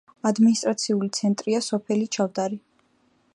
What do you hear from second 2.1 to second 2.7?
ჩავდარი.